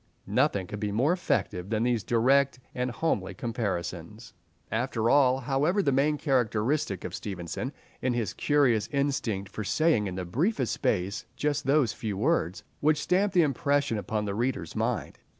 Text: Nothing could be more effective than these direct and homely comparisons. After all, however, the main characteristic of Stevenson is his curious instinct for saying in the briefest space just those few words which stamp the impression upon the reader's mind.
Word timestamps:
Nothing 0.25 0.65
could 0.65 0.79
be 0.79 0.91
more 0.91 1.13
effective 1.13 1.69
than 1.69 1.83
these 1.83 2.03
direct 2.03 2.57
and 2.73 2.89
homely 2.89 3.35
comparisons. 3.35 4.33
After 4.71 5.11
all, 5.11 5.41
however, 5.41 5.83
the 5.83 5.91
main 5.91 6.17
characteristic 6.17 7.03
of 7.03 7.13
Stevenson 7.13 7.71
is 8.01 8.15
his 8.15 8.33
curious 8.33 8.89
instinct 8.91 9.51
for 9.51 9.63
saying 9.63 10.07
in 10.07 10.15
the 10.15 10.25
briefest 10.25 10.73
space 10.73 11.27
just 11.35 11.67
those 11.67 11.93
few 11.93 12.17
words 12.17 12.63
which 12.79 12.99
stamp 12.99 13.33
the 13.33 13.43
impression 13.43 13.99
upon 13.99 14.25
the 14.25 14.33
reader's 14.33 14.75
mind. 14.75 15.19